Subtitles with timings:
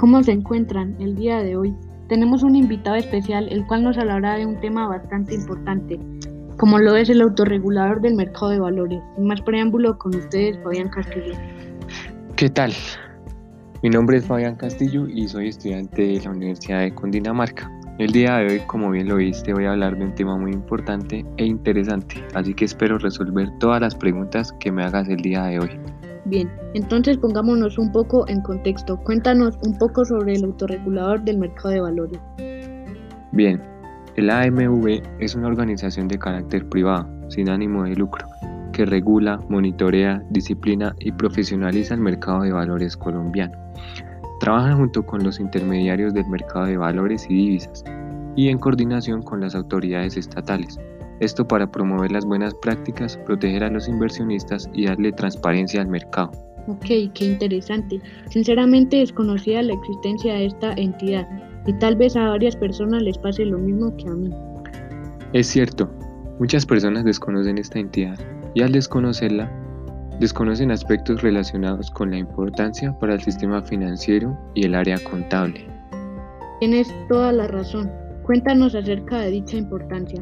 [0.00, 1.74] ¿Cómo se encuentran el día de hoy?
[2.08, 6.00] Tenemos un invitado especial, el cual nos hablará de un tema bastante importante,
[6.56, 9.02] como lo es el autorregulador del mercado de valores.
[9.14, 11.34] Sin más preámbulo, con ustedes, Fabián Castillo.
[12.34, 12.72] ¿Qué tal?
[13.82, 17.70] Mi nombre es Fabián Castillo y soy estudiante de la Universidad de Cundinamarca.
[17.98, 20.52] El día de hoy, como bien lo viste, voy a hablar de un tema muy
[20.52, 25.42] importante e interesante, así que espero resolver todas las preguntas que me hagas el día
[25.42, 25.99] de hoy.
[26.30, 28.96] Bien, entonces pongámonos un poco en contexto.
[28.98, 32.20] Cuéntanos un poco sobre el autorregulador del mercado de valores.
[33.32, 33.60] Bien,
[34.14, 38.24] el AMV es una organización de carácter privado, sin ánimo de lucro,
[38.72, 43.58] que regula, monitorea, disciplina y profesionaliza el mercado de valores colombiano.
[44.38, 47.82] Trabaja junto con los intermediarios del mercado de valores y divisas
[48.36, 50.78] y en coordinación con las autoridades estatales
[51.20, 56.30] esto para promover las buenas prácticas, proteger a los inversionistas y darle transparencia al mercado.
[56.66, 58.00] Ok, qué interesante.
[58.30, 61.28] Sinceramente desconocía la existencia de esta entidad
[61.66, 64.30] y tal vez a varias personas les pase lo mismo que a mí.
[65.32, 65.90] Es cierto,
[66.38, 68.18] muchas personas desconocen esta entidad
[68.54, 69.50] y al desconocerla,
[70.18, 75.66] desconocen aspectos relacionados con la importancia para el sistema financiero y el área contable.
[76.60, 77.90] Tienes toda la razón.
[78.24, 80.20] Cuéntanos acerca de dicha importancia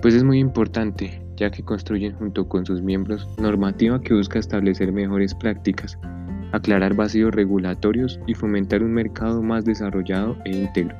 [0.00, 4.92] pues es muy importante, ya que construyen junto con sus miembros normativa que busca establecer
[4.92, 5.98] mejores prácticas,
[6.52, 10.96] aclarar vacíos regulatorios y fomentar un mercado más desarrollado e íntegro.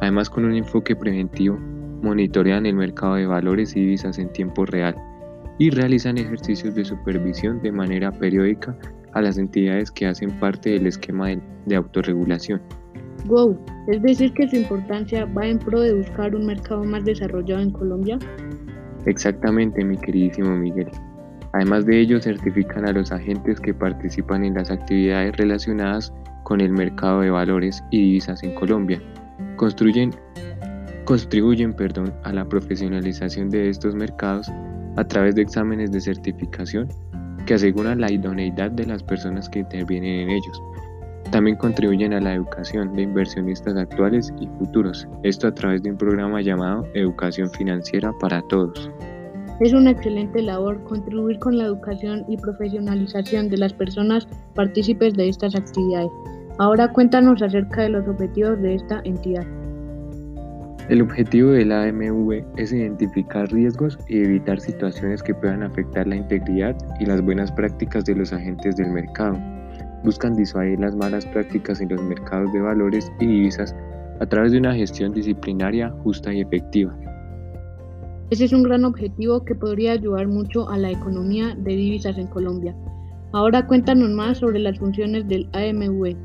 [0.00, 1.58] Además, con un enfoque preventivo,
[2.02, 4.96] monitorean el mercado de valores y divisas en tiempo real
[5.58, 8.76] y realizan ejercicios de supervisión de manera periódica
[9.12, 11.28] a las entidades que hacen parte del esquema
[11.66, 12.60] de, autorregulación.
[13.26, 13.56] Wow,
[13.86, 17.70] es decir que su importancia va en pro de buscar un mercado más desarrollado en
[17.70, 18.18] Colombia.
[19.06, 20.88] Exactamente, mi queridísimo Miguel.
[21.52, 26.12] Además de ello, certifican a los agentes que participan en las actividades relacionadas
[26.44, 29.00] con el mercado de valores y divisas en Colombia.
[29.56, 30.10] Construyen,
[31.04, 34.50] contribuyen perdón, a la profesionalización de estos mercados
[34.96, 36.88] a través de exámenes de certificación
[37.46, 40.62] que aseguran la idoneidad de las personas que intervienen en ellos
[41.30, 45.96] también contribuyen a la educación de inversionistas actuales y futuros, esto a través de un
[45.96, 48.90] programa llamado Educación Financiera para Todos.
[49.60, 55.28] Es una excelente labor contribuir con la educación y profesionalización de las personas partícipes de
[55.28, 56.10] estas actividades.
[56.58, 59.46] Ahora cuéntanos acerca de los objetivos de esta entidad.
[60.88, 66.16] El objetivo de la AMV es identificar riesgos y evitar situaciones que puedan afectar la
[66.16, 69.38] integridad y las buenas prácticas de los agentes del mercado
[70.04, 73.74] buscan disuadir las malas prácticas en los mercados de valores y divisas
[74.20, 76.94] a través de una gestión disciplinaria justa y efectiva.
[78.30, 82.28] Ese es un gran objetivo que podría ayudar mucho a la economía de divisas en
[82.28, 82.74] Colombia.
[83.32, 86.16] Ahora cuéntanos más sobre las funciones del AMV.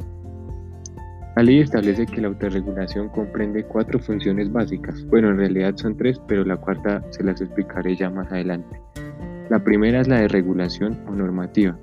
[1.35, 5.05] La ley establece que la autorregulación comprende cuatro funciones básicas.
[5.07, 8.81] Bueno, en realidad son tres, pero la cuarta se las explicaré ya más adelante.
[9.49, 11.77] La primera es la de regulación o normativa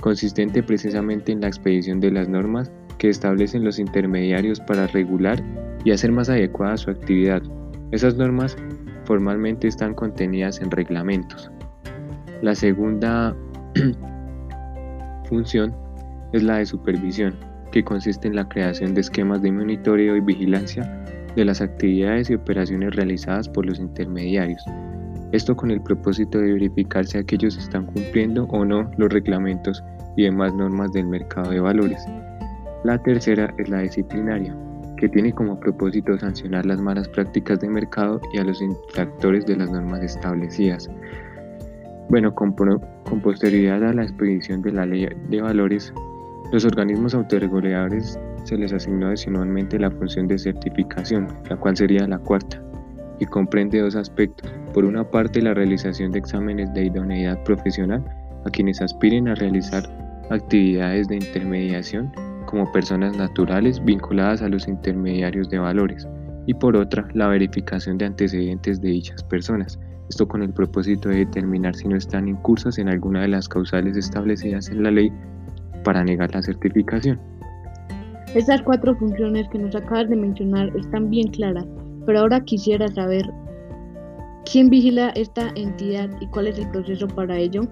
[0.00, 5.42] consistente precisamente en la expedición de las normas que establecen los intermediarios para regular
[5.84, 7.42] y hacer más adecuada su actividad.
[7.90, 8.56] Esas normas
[9.04, 11.50] formalmente están contenidas en reglamentos.
[12.42, 13.34] La segunda
[15.28, 15.74] función
[16.32, 17.34] es la de supervisión,
[17.72, 20.82] que consiste en la creación de esquemas de monitoreo y vigilancia
[21.36, 24.62] de las actividades y operaciones realizadas por los intermediarios,
[25.32, 29.84] esto con el propósito de verificar si aquellos están cumpliendo o no los reglamentos
[30.16, 32.04] y demás normas del mercado de valores.
[32.84, 34.56] La tercera es la disciplinaria,
[34.96, 39.56] que tiene como propósito sancionar las malas prácticas de mercado y a los infractores de
[39.56, 40.88] las normas establecidas.
[42.08, 45.92] Bueno, con, con posterioridad a la expedición de la ley de valores,
[46.52, 52.18] los organismos autorreguladores se les asignó adicionalmente la función de certificación, la cual sería la
[52.18, 52.62] cuarta,
[53.20, 54.50] y comprende dos aspectos.
[54.74, 58.04] Por una parte, la realización de exámenes de idoneidad profesional
[58.44, 59.82] a quienes aspiren a realizar
[60.30, 62.12] actividades de intermediación
[62.46, 66.06] como personas naturales vinculadas a los intermediarios de valores
[66.46, 69.78] y por otra la verificación de antecedentes de dichas personas,
[70.08, 73.96] esto con el propósito de determinar si no están incursos en alguna de las causales
[73.96, 75.12] establecidas en la ley
[75.84, 77.20] para negar la certificación.
[78.34, 81.66] Estas cuatro funciones que nos acabas de mencionar están bien claras,
[82.06, 83.24] pero ahora quisiera saber
[84.50, 87.62] quién vigila esta entidad y cuál es el proceso para ello.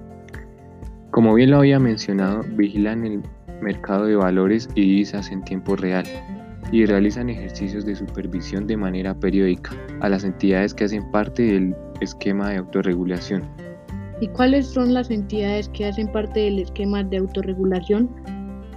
[1.11, 3.23] Como bien lo había mencionado, vigilan el
[3.63, 6.05] mercado de valores y divisas en tiempo real
[6.73, 9.71] y realizan ejercicios de supervisión de manera periódica
[10.01, 13.43] a las entidades que hacen parte del esquema de autorregulación.
[14.21, 18.11] ¿Y cuáles son las entidades que hacen parte del esquema de autorregulación?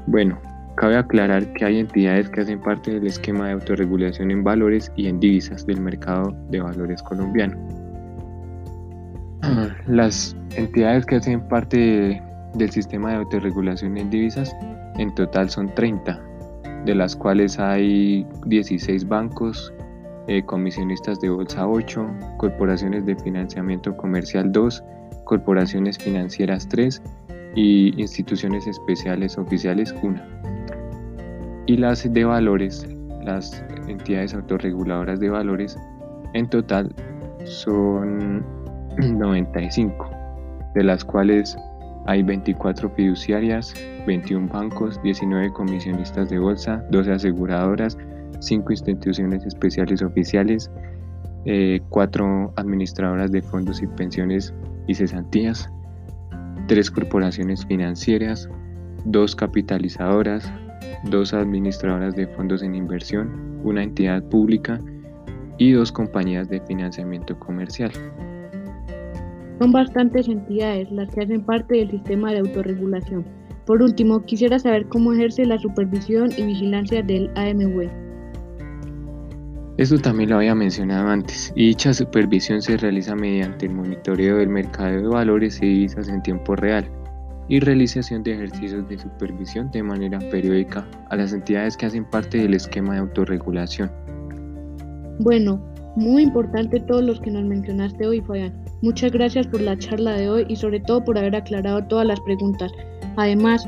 [0.08, 0.40] Bueno,
[0.80, 5.08] Cabe aclarar que hay entidades que hacen parte del esquema de autorregulación en valores y
[5.08, 7.79] en divisas del mercado de valores colombiano.
[9.88, 12.22] Las entidades que hacen parte
[12.56, 14.56] del sistema de autorregulación en divisas
[14.98, 16.20] en total son 30,
[16.86, 19.74] de las cuales hay 16 bancos,
[20.28, 22.06] eh, comisionistas de bolsa 8,
[22.38, 24.84] corporaciones de financiamiento comercial 2,
[25.26, 27.02] corporaciones financieras 3
[27.56, 30.22] y instituciones especiales oficiales 1.
[31.66, 32.88] Y las de valores,
[33.24, 35.78] las entidades autorreguladoras de valores,
[36.34, 36.94] en total
[37.46, 38.44] son
[39.00, 40.10] 95,
[40.76, 41.58] de las cuales
[42.06, 43.74] hay 24 fiduciarias,
[44.08, 47.98] 21 bancos, 19 comisionistas de bolsa, 12 aseguradoras,
[48.40, 50.72] 5 instituciones especiales oficiales,
[51.44, 54.54] 4 eh, administradoras de fondos y pensiones
[54.88, 55.70] y cesantías,
[56.68, 58.50] 3 corporaciones financieras,
[59.06, 60.52] 2 capitalizadoras,
[61.10, 64.80] 2 administradoras de fondos en inversión, una entidad pública
[65.58, 67.92] y 2 compañías de financiamiento comercial.
[69.60, 73.26] Son bastantes entidades las que hacen parte del sistema de autorregulación.
[73.66, 77.90] Por último, quisiera saber cómo ejerce la supervisión y vigilancia del AMW.
[79.78, 84.50] Esto también lo había mencionado antes, y dicha supervisión se realiza mediante el monitoreo del
[84.50, 86.90] mercado de valores y divisas en tiempo real
[87.50, 92.38] y realización de ejercicios de supervisión de manera periódica a las entidades que hacen parte
[92.38, 93.92] del esquema de autorregulación.
[95.20, 95.62] Bueno,
[95.96, 98.69] muy importante todos los que nos mencionaste hoy, Fabián.
[98.82, 102.20] Muchas gracias por la charla de hoy y sobre todo por haber aclarado todas las
[102.22, 102.72] preguntas.
[103.18, 103.68] Además,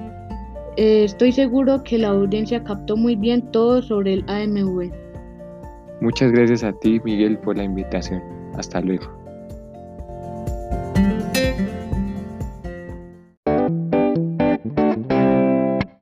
[0.77, 4.89] eh, estoy seguro que la audiencia captó muy bien todo sobre el AMV.
[5.99, 8.23] Muchas gracias a ti, Miguel, por la invitación.
[8.55, 9.20] Hasta luego.